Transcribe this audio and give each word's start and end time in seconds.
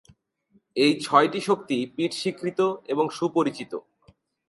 এই 0.75 0.91
ছয়টি 1.01 1.39
শক্তি 1.41 1.77
পিঠ 1.95 2.11
স্বীকৃত 2.13 2.59
এবং 2.85 3.05
সুপরিচিত। 3.17 3.71